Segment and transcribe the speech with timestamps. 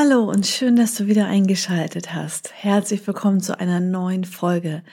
[0.00, 2.52] Hallo und schön, dass du wieder eingeschaltet hast.
[2.54, 4.84] Herzlich willkommen zu einer neuen Folge.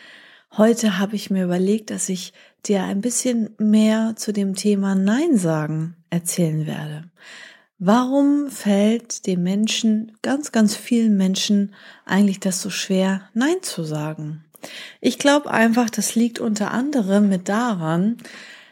[0.57, 2.34] Heute habe ich mir überlegt, dass ich
[2.66, 7.03] dir ein bisschen mehr zu dem Thema Nein sagen erzählen werde.
[7.77, 11.76] Warum fällt den Menschen, ganz, ganz vielen Menschen
[12.07, 14.43] eigentlich das so schwer, Nein zu sagen?
[15.01, 18.17] Ich glaube einfach, das liegt unter anderem mit daran,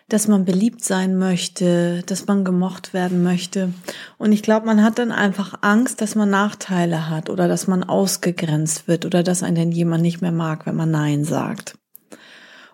[0.09, 3.73] dass man beliebt sein möchte, dass man gemocht werden möchte.
[4.17, 7.84] Und ich glaube, man hat dann einfach Angst, dass man Nachteile hat oder dass man
[7.84, 11.77] ausgegrenzt wird oder dass einen denn jemand nicht mehr mag, wenn man Nein sagt.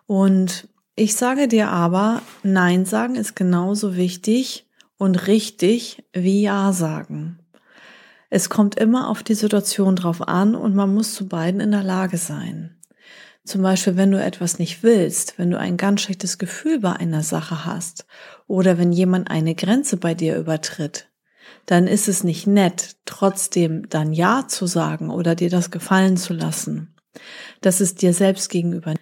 [0.05, 7.39] Und ich sage dir aber, Nein sagen ist genauso wichtig und richtig wie Ja sagen.
[8.30, 11.83] Es kommt immer auf die Situation drauf an und man muss zu beiden in der
[11.83, 12.78] Lage sein.
[13.50, 17.23] Zum Beispiel, wenn du etwas nicht willst, wenn du ein ganz schlechtes Gefühl bei einer
[17.23, 18.06] Sache hast
[18.45, 21.09] oder wenn jemand eine Grenze bei dir übertritt,
[21.66, 26.33] dann ist es nicht nett, trotzdem dann Ja zu sagen oder dir das gefallen zu
[26.33, 26.94] lassen.
[27.59, 28.94] Das ist dir selbst gegenüber.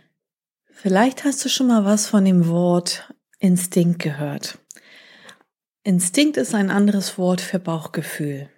[0.72, 4.60] Vielleicht hast du schon mal was von dem Wort Instinkt gehört.
[5.84, 8.50] Instinkt ist ein anderes Wort für Bauchgefühl.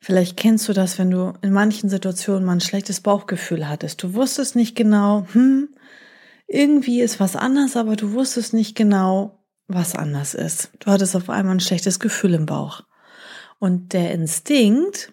[0.00, 4.02] Vielleicht kennst du das, wenn du in manchen Situationen mal ein schlechtes Bauchgefühl hattest.
[4.02, 5.68] Du wusstest nicht genau, hm,
[6.46, 10.70] irgendwie ist was anders, aber du wusstest nicht genau, was anders ist.
[10.78, 12.82] Du hattest auf einmal ein schlechtes Gefühl im Bauch.
[13.58, 15.12] Und der Instinkt,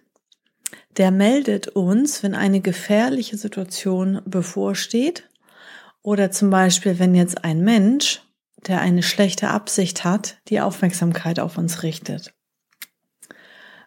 [0.97, 5.29] der meldet uns, wenn eine gefährliche Situation bevorsteht
[6.01, 8.21] oder zum Beispiel, wenn jetzt ein Mensch,
[8.67, 12.33] der eine schlechte Absicht hat, die Aufmerksamkeit auf uns richtet.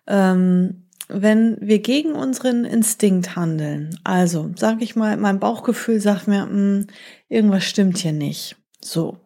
[0.07, 6.47] Ähm, wenn wir gegen unseren Instinkt handeln, also sage ich mal, mein Bauchgefühl sagt mir,
[6.47, 6.87] mh, hm,
[7.29, 8.57] irgendwas stimmt hier nicht.
[8.81, 9.19] So.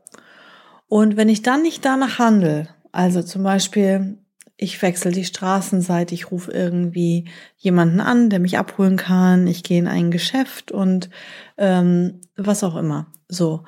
[0.88, 4.18] Und wenn ich dann nicht danach handle, also zum Beispiel,
[4.56, 9.78] ich wechsle die Straßenseite, ich rufe irgendwie jemanden an, der mich abholen kann, ich gehe
[9.78, 11.10] in ein Geschäft und
[11.58, 13.08] ähm, was auch immer.
[13.28, 13.64] So.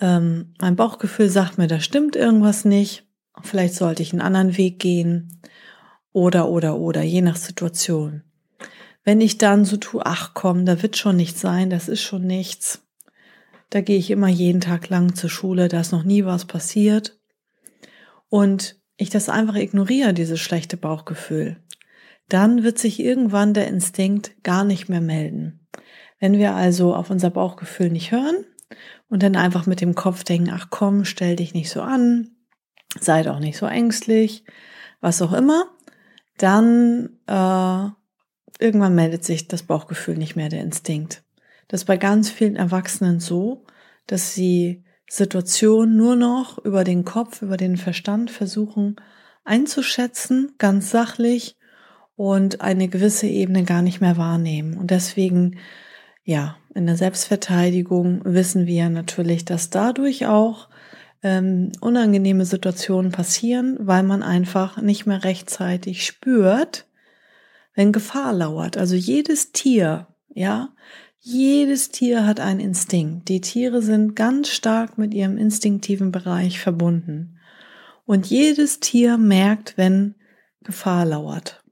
[0.00, 3.06] Ähm, mein Bauchgefühl sagt mir, da stimmt irgendwas nicht.
[3.42, 5.40] Vielleicht sollte ich einen anderen Weg gehen.
[6.12, 8.22] Oder, oder, oder, je nach Situation.
[9.04, 12.26] Wenn ich dann so tue, ach komm, da wird schon nichts sein, das ist schon
[12.26, 12.86] nichts.
[13.70, 17.18] Da gehe ich immer jeden Tag lang zur Schule, da ist noch nie was passiert.
[18.28, 21.56] Und ich das einfach ignoriere, dieses schlechte Bauchgefühl,
[22.28, 25.66] dann wird sich irgendwann der Instinkt gar nicht mehr melden.
[26.20, 28.44] Wenn wir also auf unser Bauchgefühl nicht hören
[29.08, 32.30] und dann einfach mit dem Kopf denken, ach komm, stell dich nicht so an,
[33.00, 34.44] sei doch nicht so ängstlich,
[35.00, 35.66] was auch immer,
[36.42, 41.22] dann äh, irgendwann meldet sich das Bauchgefühl nicht mehr, der Instinkt.
[41.68, 43.64] Das ist bei ganz vielen Erwachsenen so,
[44.06, 48.96] dass sie Situationen nur noch über den Kopf, über den Verstand versuchen
[49.44, 51.56] einzuschätzen, ganz sachlich
[52.16, 54.76] und eine gewisse Ebene gar nicht mehr wahrnehmen.
[54.76, 55.58] Und deswegen,
[56.24, 60.68] ja, in der Selbstverteidigung wissen wir natürlich, dass dadurch auch
[61.22, 66.86] ähm, unangenehme Situationen passieren, weil man einfach nicht mehr rechtzeitig spürt,
[67.74, 68.76] wenn Gefahr lauert.
[68.76, 70.70] Also jedes Tier, ja,
[71.20, 73.28] jedes Tier hat einen Instinkt.
[73.28, 77.38] Die Tiere sind ganz stark mit ihrem instinktiven Bereich verbunden.
[78.04, 80.16] Und jedes Tier merkt, wenn
[80.64, 81.62] Gefahr lauert.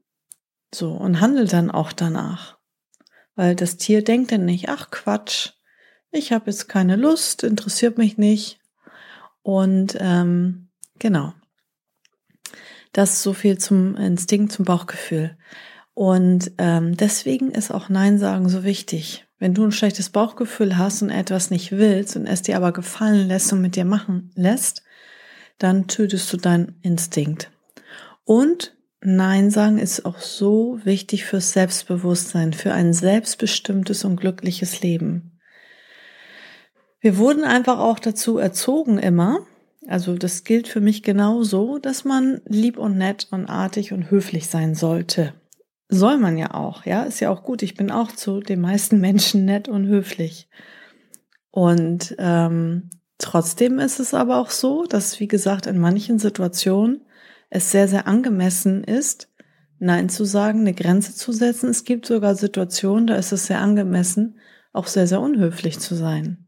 [0.73, 2.59] So, und handelt dann auch danach.
[3.35, 5.49] Weil das Tier denkt dann nicht, ach Quatsch,
[6.11, 8.60] ich habe jetzt keine Lust, interessiert mich nicht,
[9.43, 10.69] und ähm,
[10.99, 11.33] genau.
[12.93, 15.37] Das ist so viel zum Instinkt, zum Bauchgefühl.
[15.93, 19.25] Und ähm, deswegen ist auch Nein sagen so wichtig.
[19.39, 23.27] Wenn du ein schlechtes Bauchgefühl hast und etwas nicht willst und es dir aber gefallen
[23.27, 24.83] lässt und mit dir machen lässt,
[25.57, 27.51] dann tötest du deinen Instinkt.
[28.23, 35.30] Und Nein sagen ist auch so wichtig fürs Selbstbewusstsein, für ein selbstbestimmtes und glückliches Leben.
[37.01, 39.39] Wir wurden einfach auch dazu erzogen immer,
[39.87, 44.47] also das gilt für mich genauso, dass man lieb und nett und artig und höflich
[44.47, 45.33] sein sollte.
[45.89, 47.63] Soll man ja auch, ja, ist ja auch gut.
[47.63, 50.47] Ich bin auch zu den meisten Menschen nett und höflich.
[51.49, 57.01] Und ähm, trotzdem ist es aber auch so, dass, wie gesagt, in manchen Situationen
[57.49, 59.27] es sehr, sehr angemessen ist,
[59.79, 61.69] Nein zu sagen, eine Grenze zu setzen.
[61.69, 64.39] Es gibt sogar Situationen, da ist es sehr angemessen,
[64.73, 66.40] auch sehr, sehr unhöflich zu sein.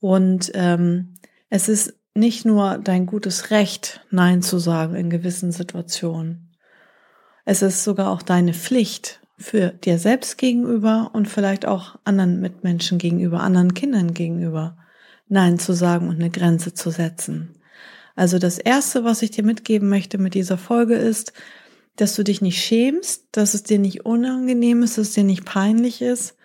[0.00, 1.14] Und ähm,
[1.50, 6.54] es ist nicht nur dein gutes Recht, Nein zu sagen in gewissen Situationen.
[7.44, 12.98] Es ist sogar auch deine Pflicht für dir selbst gegenüber und vielleicht auch anderen Mitmenschen
[12.98, 14.76] gegenüber, anderen Kindern gegenüber,
[15.28, 17.54] Nein zu sagen und eine Grenze zu setzen.
[18.16, 21.32] Also das Erste, was ich dir mitgeben möchte mit dieser Folge ist,
[21.94, 25.44] dass du dich nicht schämst, dass es dir nicht unangenehm ist, dass es dir nicht
[25.44, 26.36] peinlich ist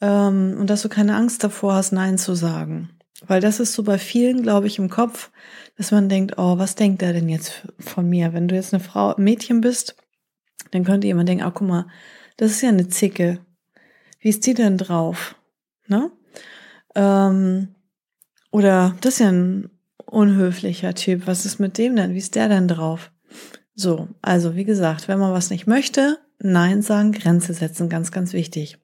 [0.00, 2.90] ähm, und dass du keine Angst davor hast, Nein zu sagen.
[3.26, 5.30] Weil das ist so bei vielen, glaube ich, im Kopf,
[5.76, 8.32] dass man denkt, oh, was denkt er denn jetzt von mir?
[8.32, 9.96] Wenn du jetzt eine Frau, ein Mädchen bist,
[10.70, 11.86] dann könnte jemand denken, ah, guck mal,
[12.36, 13.40] das ist ja eine Zicke.
[14.20, 15.36] Wie ist die denn drauf?
[15.86, 16.10] Ne?
[16.94, 17.74] Ähm,
[18.50, 19.70] oder das ist ja ein
[20.06, 21.26] unhöflicher Typ.
[21.26, 22.14] Was ist mit dem denn?
[22.14, 23.10] Wie ist der denn drauf?
[23.74, 28.32] So, also wie gesagt, wenn man was nicht möchte, Nein sagen, Grenze setzen, ganz, ganz
[28.32, 28.78] wichtig.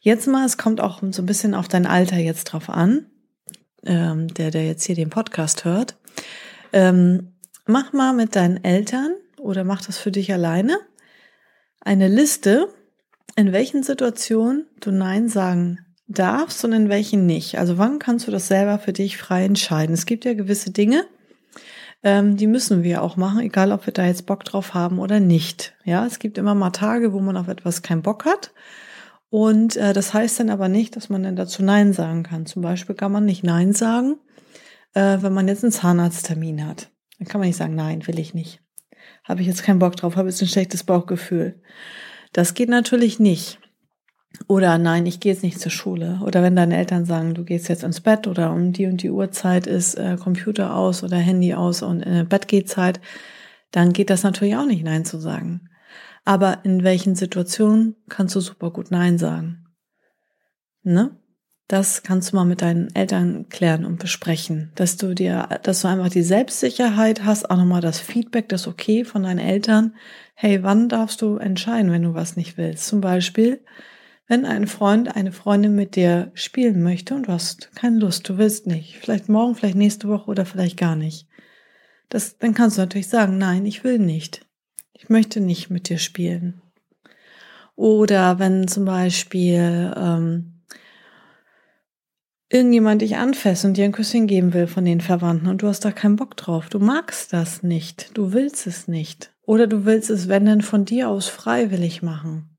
[0.00, 3.06] Jetzt mal, es kommt auch so ein bisschen auf dein Alter jetzt drauf an
[3.84, 5.96] ähm, der, der jetzt hier den Podcast hört,
[6.72, 7.34] ähm,
[7.66, 10.78] mach mal mit deinen Eltern oder mach das für dich alleine
[11.80, 12.68] eine Liste,
[13.36, 15.78] in welchen Situationen du Nein sagen
[16.08, 17.58] darfst und in welchen nicht.
[17.58, 19.94] Also wann kannst du das selber für dich frei entscheiden?
[19.94, 21.04] Es gibt ja gewisse Dinge,
[22.02, 25.20] ähm, die müssen wir auch machen, egal ob wir da jetzt Bock drauf haben oder
[25.20, 25.74] nicht.
[25.84, 28.52] Ja, es gibt immer mal Tage, wo man auf etwas keinen Bock hat.
[29.30, 32.46] Und äh, das heißt dann aber nicht, dass man dann dazu Nein sagen kann.
[32.46, 34.16] Zum Beispiel kann man nicht Nein sagen,
[34.94, 36.90] äh, wenn man jetzt einen Zahnarzttermin hat.
[37.18, 38.60] Dann kann man nicht sagen, nein, will ich nicht.
[39.24, 41.62] Habe ich jetzt keinen Bock drauf, habe jetzt ein schlechtes Bauchgefühl.
[42.32, 43.60] Das geht natürlich nicht.
[44.46, 46.20] Oder nein, ich gehe jetzt nicht zur Schule.
[46.24, 49.10] Oder wenn deine Eltern sagen, du gehst jetzt ins Bett oder um die und die
[49.10, 53.00] Uhrzeit ist äh, Computer aus oder Handy aus und äh, Bettgehzeit,
[53.70, 55.68] dann geht das natürlich auch nicht Nein zu sagen.
[56.24, 59.66] Aber in welchen Situationen kannst du super gut Nein sagen?
[60.82, 61.16] Ne?
[61.68, 65.88] Das kannst du mal mit deinen Eltern klären und besprechen, dass du dir, dass du
[65.88, 69.94] einfach die Selbstsicherheit hast, auch nochmal das Feedback, das Okay von deinen Eltern.
[70.34, 72.86] Hey, wann darfst du entscheiden, wenn du was nicht willst?
[72.86, 73.64] Zum Beispiel,
[74.26, 78.36] wenn ein Freund, eine Freundin mit dir spielen möchte und du hast keine Lust, du
[78.36, 81.28] willst nicht, vielleicht morgen, vielleicht nächste Woche oder vielleicht gar nicht.
[82.08, 84.44] Das, dann kannst du natürlich sagen, nein, ich will nicht
[85.00, 86.60] ich möchte nicht mit dir spielen.
[87.74, 90.60] Oder wenn zum Beispiel ähm,
[92.50, 95.86] irgendjemand dich anfasst und dir ein Küsschen geben will von den Verwandten und du hast
[95.86, 96.68] da keinen Bock drauf.
[96.68, 98.10] Du magst das nicht.
[98.12, 99.32] Du willst es nicht.
[99.46, 102.58] Oder du willst es, wenn denn von dir aus freiwillig machen.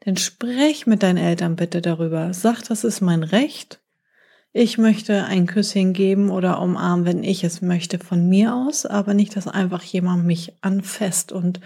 [0.00, 2.34] Dann sprech mit deinen Eltern bitte darüber.
[2.34, 3.81] Sag, das ist mein Recht
[4.54, 9.14] ich möchte ein Küsschen geben oder umarmen, wenn ich es möchte von mir aus, aber
[9.14, 11.60] nicht, dass einfach jemand mich anfasst und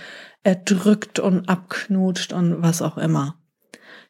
[0.44, 3.34] erdrückt und abknutscht und was auch immer.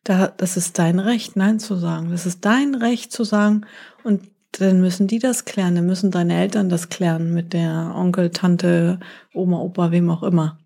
[0.05, 2.11] Da, das ist dein Recht, Nein zu sagen.
[2.11, 3.63] Das ist dein Recht zu sagen
[4.05, 8.31] und dann müssen die das klären, dann müssen deine Eltern das klären mit der Onkel,
[8.31, 9.01] Tante,
[9.35, 10.59] Oma, Opa, wem auch immer.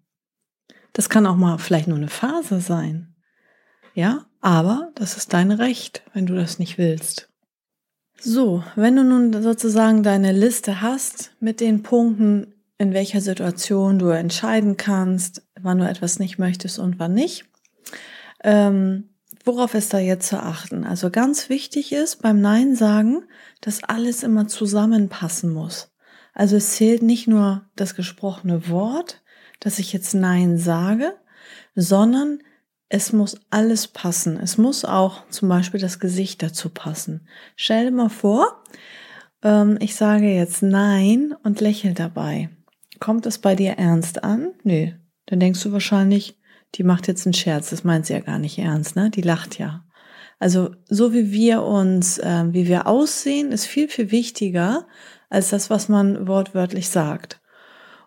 [0.93, 3.15] Das kann auch mal vielleicht nur eine Phase sein.
[3.95, 7.30] Ja, aber das ist dein Recht, wenn du das nicht willst.
[8.23, 14.09] So, wenn du nun sozusagen deine Liste hast mit den Punkten, in welcher Situation du
[14.09, 17.47] entscheiden kannst, wann du etwas nicht möchtest und wann nicht,
[18.45, 19.09] ähm,
[19.43, 20.85] worauf ist da jetzt zu achten?
[20.85, 23.23] Also ganz wichtig ist beim Nein sagen,
[23.63, 25.91] dass alles immer zusammenpassen muss.
[26.35, 29.23] Also es zählt nicht nur das gesprochene Wort,
[29.61, 31.15] dass ich jetzt Nein sage,
[31.75, 32.41] sondern
[32.91, 34.37] es muss alles passen.
[34.37, 37.27] Es muss auch zum Beispiel das Gesicht dazu passen.
[37.55, 38.63] Stell dir mal vor,
[39.43, 42.51] ähm, ich sage jetzt Nein und lächel dabei.
[42.99, 44.53] Kommt es bei dir ernst an?
[44.65, 44.89] Nö.
[45.27, 46.37] Dann denkst du wahrscheinlich,
[46.75, 47.71] die macht jetzt einen Scherz.
[47.71, 49.09] Das meint sie ja gar nicht ernst, ne?
[49.09, 49.85] Die lacht ja.
[50.41, 54.89] Also so wie wir uns, äh, wie wir aussehen, ist viel, viel wichtiger
[55.29, 57.41] als das, was man wortwörtlich sagt.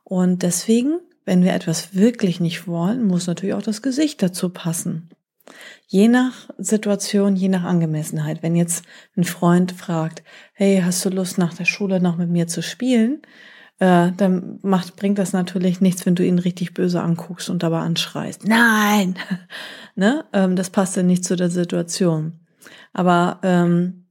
[0.04, 5.10] Und deswegen wenn wir etwas wirklich nicht wollen, muss natürlich auch das Gesicht dazu passen.
[5.88, 8.42] Je nach Situation, je nach Angemessenheit.
[8.42, 8.86] Wenn jetzt
[9.18, 13.22] ein Freund fragt, hey, hast du Lust nach der Schule noch mit mir zu spielen?
[13.80, 17.80] Äh, dann macht, bringt das natürlich nichts, wenn du ihn richtig böse anguckst und dabei
[17.80, 18.48] anschreist.
[18.48, 19.16] Nein!
[19.96, 20.26] ne?
[20.32, 22.40] Ähm, das passt ja nicht zu der Situation.
[22.94, 24.03] Aber ähm,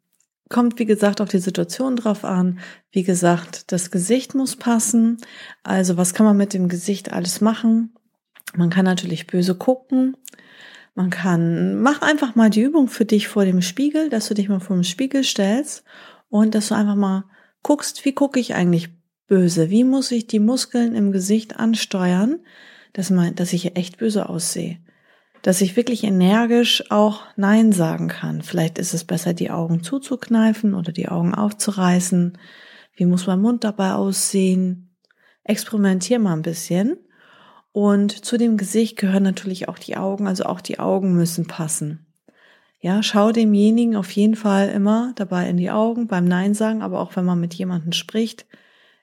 [0.53, 2.61] Kommt, wie gesagt, auf die Situation drauf an.
[2.91, 5.17] Wie gesagt, das Gesicht muss passen.
[5.65, 7.95] Also was kann man mit dem Gesicht alles machen?
[8.55, 10.17] Man kann natürlich böse gucken.
[10.95, 14.51] Man kann, mach einfach mal die Übung für dich vor dem Spiegel, dass du dich
[14.51, 15.85] mal vor dem Spiegel stellst
[16.29, 17.25] und dass du einfach mal
[17.63, 18.91] guckst, wie gucke ich eigentlich
[19.27, 19.71] böse?
[19.71, 22.41] Wie muss ich die Muskeln im Gesicht ansteuern,
[22.93, 24.79] dass, man, dass ich echt böse aussehe.
[25.43, 28.43] Dass ich wirklich energisch auch Nein sagen kann.
[28.43, 32.39] Vielleicht ist es besser, die Augen zuzukneifen oder die Augen aufzureißen.
[32.95, 34.97] Wie muss mein Mund dabei aussehen?
[35.45, 36.97] Experimentier mal ein bisschen.
[37.73, 42.07] Und zu dem Gesicht gehören natürlich auch die Augen, also auch die Augen müssen passen.
[42.81, 47.01] Ja, schau demjenigen auf jeden Fall immer dabei in die Augen beim Nein sagen, aber
[47.01, 48.47] auch wenn man mit jemandem spricht,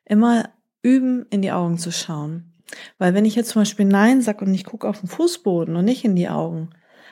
[0.06, 0.50] immer
[0.82, 2.49] üben, in die Augen zu schauen.
[2.98, 5.86] Weil wenn ich jetzt zum Beispiel Nein sage und ich gucke auf den Fußboden und
[5.86, 6.70] nicht in die Augen,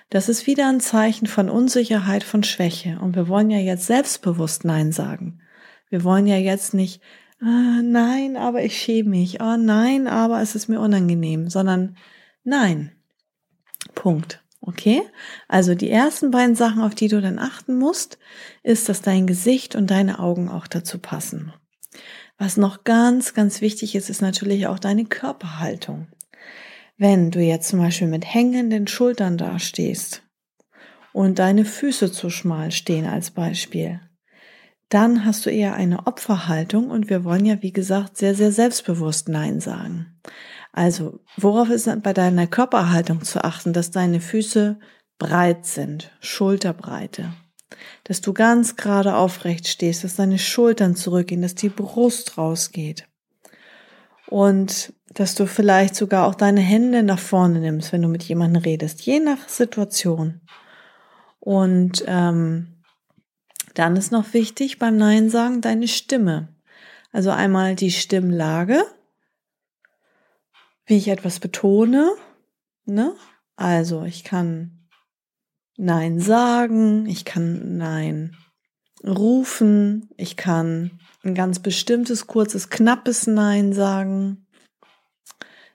[0.10, 3.00] das ist wieder ein Zeichen von Unsicherheit, von Schwäche.
[3.02, 5.42] Und wir wollen ja jetzt selbstbewusst Nein sagen.
[5.90, 7.02] Wir wollen ja jetzt nicht,
[7.42, 11.98] ah, nein, aber ich schäme mich, oh nein, aber es ist mir unangenehm, sondern
[12.44, 12.92] nein.
[13.96, 14.44] Punkt.
[14.62, 15.02] Okay?
[15.48, 18.18] Also die ersten beiden Sachen, auf die du dann achten musst,
[18.64, 21.54] ist, dass dein Gesicht und deine Augen auch dazu passen.
[22.38, 26.08] Was noch ganz, ganz wichtig ist, ist natürlich auch deine Körperhaltung.
[26.98, 30.24] Wenn du jetzt zum Beispiel mit hängenden Schultern dastehst
[31.14, 34.02] und deine Füße zu schmal stehen als Beispiel,
[34.90, 39.28] dann hast du eher eine Opferhaltung und wir wollen ja, wie gesagt, sehr, sehr selbstbewusst
[39.30, 40.20] Nein sagen.
[40.72, 44.80] Also, worauf ist bei deiner Körperhaltung zu achten, dass deine Füße
[45.18, 47.34] breit sind, Schulterbreite,
[48.04, 53.08] dass du ganz gerade aufrecht stehst, dass deine Schultern zurückgehen, dass die Brust rausgeht
[54.28, 58.62] und dass du vielleicht sogar auch deine Hände nach vorne nimmst, wenn du mit jemandem
[58.62, 60.42] redest, je nach Situation.
[61.40, 62.84] Und ähm,
[63.74, 66.50] dann ist noch wichtig beim Nein sagen deine Stimme.
[67.12, 68.84] Also einmal die Stimmlage,
[70.86, 72.12] wie ich etwas betone.
[72.86, 73.14] Ne?
[73.56, 74.77] Also ich kann
[75.78, 78.36] Nein sagen, ich kann Nein
[79.06, 84.48] rufen, ich kann ein ganz bestimmtes, kurzes, knappes Nein sagen.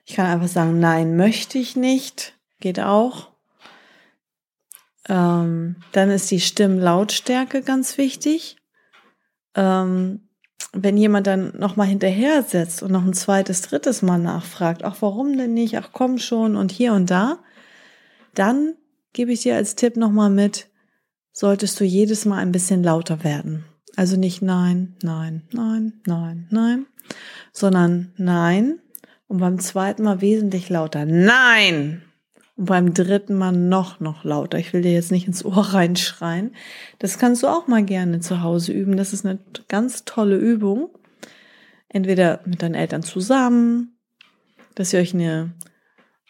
[0.05, 2.37] Ich kann einfach sagen, nein, möchte ich nicht.
[2.59, 3.31] Geht auch.
[5.07, 8.57] Ähm, dann ist die Stimmlautstärke ganz wichtig.
[9.55, 10.27] Ähm,
[10.73, 15.37] wenn jemand dann nochmal hinterher setzt und noch ein zweites, drittes Mal nachfragt, ach, warum
[15.37, 17.39] denn nicht, ach, komm schon und hier und da,
[18.33, 18.75] dann
[19.13, 20.69] gebe ich dir als Tipp nochmal mit,
[21.31, 23.65] solltest du jedes Mal ein bisschen lauter werden.
[23.95, 26.85] Also nicht nein, nein, nein, nein, nein,
[27.51, 28.79] sondern nein
[29.27, 31.05] und beim zweiten Mal wesentlich lauter.
[31.05, 32.03] Nein!
[32.55, 34.59] Und beim dritten Mal noch, noch lauter.
[34.59, 36.55] Ich will dir jetzt nicht ins Ohr reinschreien.
[36.99, 38.97] Das kannst du auch mal gerne zu Hause üben.
[38.97, 40.89] Das ist eine ganz tolle Übung.
[41.89, 43.97] Entweder mit deinen Eltern zusammen,
[44.75, 45.53] dass ihr euch eine,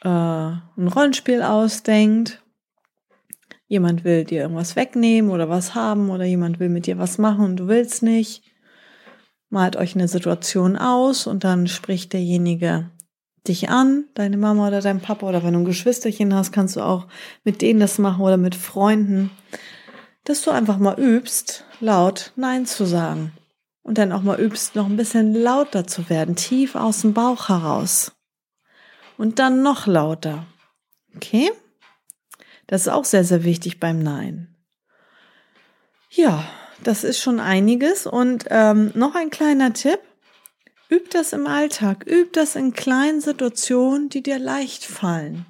[0.02, 2.43] äh, ein Rollenspiel ausdenkt.
[3.74, 7.44] Jemand will dir irgendwas wegnehmen oder was haben oder jemand will mit dir was machen
[7.44, 8.44] und du willst nicht.
[9.50, 12.92] Malt euch eine Situation aus und dann spricht derjenige
[13.48, 16.82] dich an, deine Mama oder dein Papa oder wenn du ein Geschwisterchen hast, kannst du
[16.82, 17.08] auch
[17.46, 19.32] mit denen das machen oder mit Freunden,
[20.24, 23.32] dass du einfach mal übst, laut Nein zu sagen.
[23.82, 27.50] Und dann auch mal übst, noch ein bisschen lauter zu werden, tief aus dem Bauch
[27.50, 28.12] heraus.
[29.18, 30.46] Und dann noch lauter.
[31.16, 31.50] Okay?
[32.68, 34.56] Das ist auch sehr, sehr wichtig beim Nein.
[36.10, 36.48] Ja,
[36.84, 38.06] das ist schon einiges.
[38.08, 40.00] Und ähm, noch ein kleiner Tipp.
[40.90, 45.46] Üb das im Alltag, üb das in kleinen Situationen, die dir leicht fallen.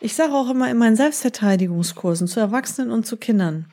[0.00, 3.70] Ich sage auch immer in meinen Selbstverteidigungskursen zu Erwachsenen und zu Kindern,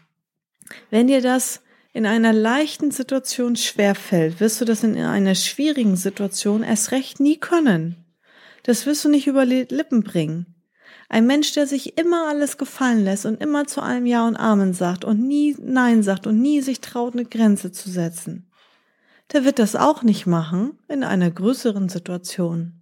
[0.89, 1.61] wenn dir das
[1.93, 7.37] in einer leichten Situation schwerfällt, wirst du das in einer schwierigen Situation erst recht nie
[7.37, 7.97] können.
[8.63, 10.55] Das wirst du nicht über die Lippen bringen.
[11.13, 14.73] Ein Mensch, der sich immer alles gefallen lässt und immer zu allem Ja und Amen
[14.73, 18.49] sagt und nie Nein sagt und nie sich traut, eine Grenze zu setzen
[19.33, 22.81] der wird das auch nicht machen in einer größeren Situation.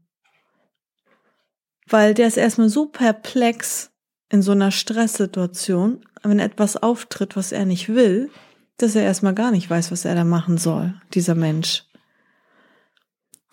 [1.88, 3.92] Weil der ist erstmal so perplex
[4.30, 8.30] in so einer Stresssituation, wenn etwas auftritt, was er nicht will,
[8.78, 11.86] dass er erstmal gar nicht weiß, was er da machen soll, dieser Mensch.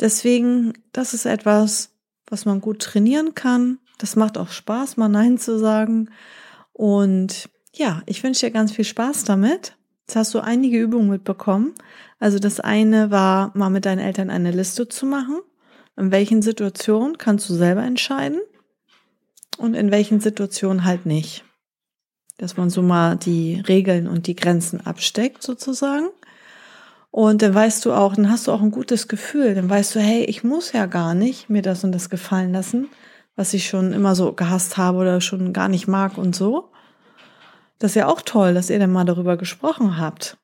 [0.01, 1.91] Deswegen, das ist etwas,
[2.27, 3.79] was man gut trainieren kann.
[3.99, 6.11] Das macht auch Spaß, mal Nein zu sagen.
[6.73, 9.77] Und ja, ich wünsche dir ganz viel Spaß damit.
[10.07, 11.75] Jetzt hast du einige Übungen mitbekommen.
[12.19, 15.41] Also das eine war, mal mit deinen Eltern eine Liste zu machen.
[15.97, 18.41] In welchen Situationen kannst du selber entscheiden
[19.59, 21.45] und in welchen Situationen halt nicht.
[22.39, 26.09] Dass man so mal die Regeln und die Grenzen absteckt sozusagen.
[27.11, 29.55] Und dann weißt du auch, dann hast du auch ein gutes Gefühl.
[29.55, 32.89] Dann weißt du, hey, ich muss ja gar nicht mir das und das gefallen lassen,
[33.39, 36.73] was ich schon immer so gehasst habe oder schon gar nicht mag und so.
[37.79, 40.37] Das ist ja auch toll, dass ihr dann mal darüber gesprochen habt.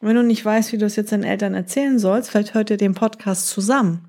[0.00, 2.70] Und wenn du nicht weißt, wie du es jetzt deinen Eltern erzählen sollst, vielleicht hört
[2.70, 4.08] ihr den Podcast zusammen.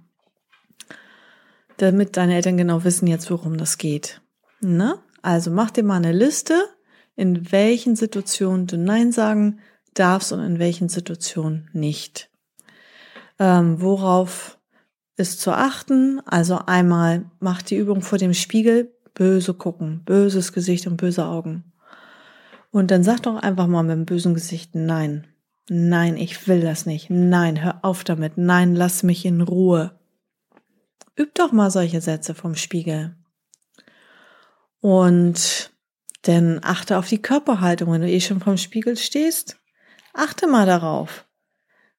[1.78, 4.22] damit deine Eltern genau wissen jetzt, worum das geht.
[4.60, 4.98] Ne?
[5.22, 6.56] Also mach dir mal eine Liste,
[7.16, 9.60] in welchen Situationen du Nein sagen
[9.94, 12.32] darfst und in welchen Situationen nicht.
[13.38, 14.58] Ähm, worauf
[15.18, 16.22] ist zu achten?
[16.26, 21.72] Also einmal mach die Übung vor dem Spiegel, böse gucken, böses Gesicht und böse Augen.
[22.72, 25.28] Und dann sag doch einfach mal mit dem bösen Gesicht Nein.
[25.68, 27.10] Nein, ich will das nicht.
[27.10, 28.38] Nein, hör auf damit.
[28.38, 30.00] Nein, lass mich in Ruhe.
[31.18, 33.16] Üb doch mal solche Sätze vom Spiegel.
[34.80, 35.72] Und
[36.24, 39.58] dann achte auf die Körperhaltung, wenn du eh schon vom Spiegel stehst.
[40.14, 41.25] Achte mal darauf.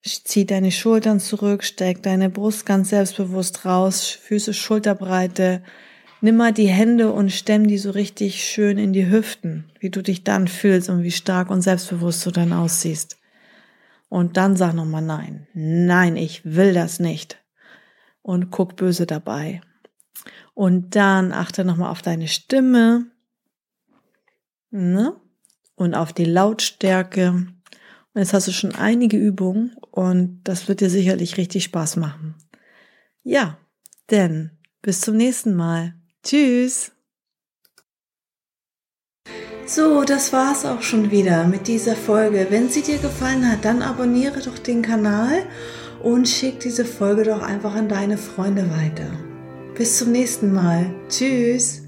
[0.03, 5.63] Zieh deine Schultern zurück, steck deine Brust ganz selbstbewusst raus, Füße Schulterbreite.
[6.21, 10.03] Nimm mal die Hände und stemm die so richtig schön in die Hüften, wie du
[10.03, 13.19] dich dann fühlst und wie stark und selbstbewusst du dann aussiehst.
[14.09, 15.47] Und dann sag nochmal nein.
[15.55, 17.43] Nein, ich will das nicht.
[18.23, 19.61] Und guck böse dabei.
[20.55, 23.07] Und dann achte nochmal auf deine Stimme.
[24.71, 25.15] Ne?
[25.75, 27.31] Und auf die Lautstärke.
[27.33, 27.53] Und
[28.15, 32.35] jetzt hast du schon einige Übungen und das wird dir sicherlich richtig Spaß machen.
[33.23, 33.57] Ja,
[34.11, 34.51] denn
[34.83, 35.95] bis zum nächsten Mal.
[36.23, 36.93] Tschüss.
[39.65, 42.49] So, das war's auch schon wieder mit dieser Folge.
[42.51, 45.45] Wenn sie dir gefallen hat, dann abonniere doch den Kanal
[46.03, 49.11] und schick diese Folge doch einfach an deine Freunde weiter.
[49.77, 50.95] Bis zum nächsten Mal.
[51.09, 51.86] Tschüss.